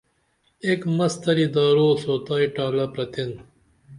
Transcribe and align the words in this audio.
ایک 0.65 0.81
مس 0.95 1.13
تلی 1.23 1.47
دارو 1.55 1.87
سوتائی 2.03 2.47
ٹالہ 2.55 2.85
پرتین 2.93 3.31